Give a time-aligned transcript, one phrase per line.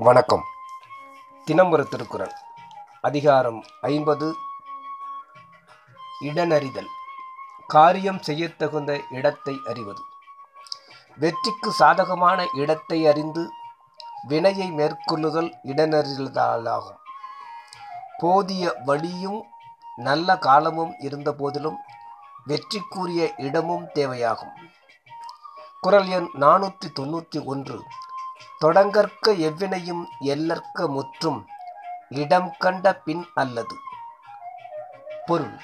[0.00, 0.42] வணக்கம்.
[1.44, 2.32] தினம் ஒரு திருக்குறள்.
[3.00, 4.34] அதிகாரம் ஐம்பது.
[6.20, 6.86] இடனறிதல்.
[7.66, 10.02] காரியம் செய்யத்தகுந்த இடத்தை அறிவது.
[11.16, 13.50] வெற்றிக்கு சாதகமான இடத்தை அறிந்து
[14.22, 16.98] வினையை மேற்கொள்ளுதல் இடனறிதலாகும்.
[18.18, 19.44] போதிய வழியும்
[19.96, 21.78] நல்ல காலமும் இருந்த போதிலும்
[22.46, 24.54] வெற்றிக்குரிய இடமும் தேவையாகும்.
[25.80, 27.82] குரல் எண் நானூற்றி தொண்ணூற்றி ஒன்று.
[28.64, 31.46] தொடங்கற்க எவ்வினையும் எல்லற்க முற்றும்
[32.08, 33.76] இடம் கண்ட பின் அல்லது.
[35.26, 35.58] பொருள்.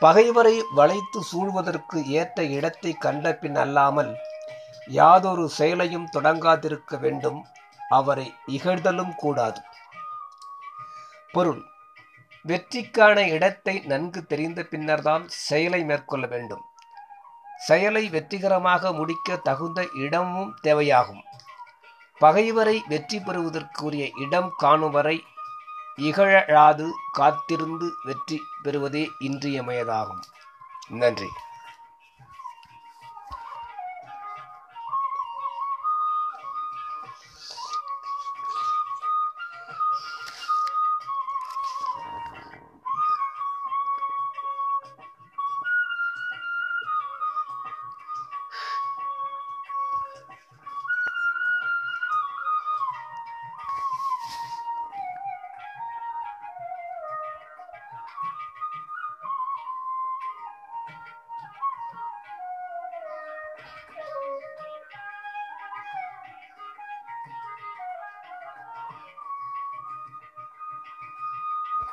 [0.00, 4.16] பகைவரை வளைத்து சூழ்வதற்கு ஏற்ற இடத்தை கண்ட பின் அல்லாமல்
[4.86, 7.46] யாதொரு செயலையும் தொடங்காதிருக்க வேண்டும்
[7.88, 9.60] அவரை இகழ்தலும் கூடாது.
[11.32, 11.62] பொருள்.
[12.46, 16.64] வெற்றிக்கான இடத்தை நன்கு தெரிந்த பின்னர்தான் செயலை மேற்கொள்ள வேண்டும்.
[17.56, 21.24] செயலை வெற்றிகரமாக முடிக்க தகுந்த இடமும் தேவையாகும்.
[22.18, 25.24] பகைவரை வெற்றி பெறுவதற்குரிய இடம் காணும் வரை
[25.96, 30.22] இகழாது காத்திருந்து வெற்றி பெறுவதே இன்றியமையதாகும்.
[30.88, 31.28] நன்றி.